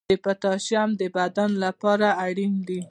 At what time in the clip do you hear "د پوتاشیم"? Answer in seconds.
0.09-0.89